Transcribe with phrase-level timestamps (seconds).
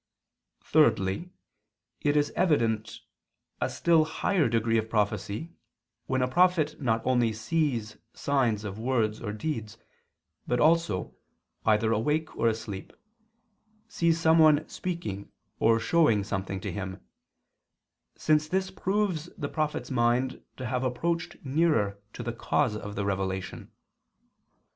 [0.63, 1.29] Thirdly,
[2.01, 2.91] it is evidently
[3.61, 5.51] a still higher degree of prophecy
[6.07, 9.77] when a prophet not only sees signs of words or deeds,
[10.47, 11.13] but also,
[11.67, 12.93] either awake or asleep,
[13.87, 16.99] sees someone speaking or showing something to him,
[18.17, 23.05] since this proves the prophet's mind to have approached nearer to the cause of the
[23.05, 23.69] revelation.